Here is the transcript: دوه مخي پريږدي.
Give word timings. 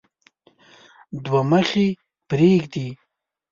دوه 1.23 1.41
مخي 1.51 1.87
پريږدي. 2.29 2.87